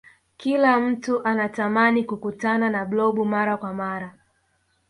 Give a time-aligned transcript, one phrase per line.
[0.37, 4.13] kila mtu anatamani kukutana na blob mara kwa mara